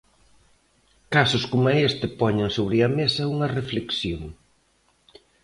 [1.15, 4.21] Casos coma este poñen sobre a mesa unha reflexión.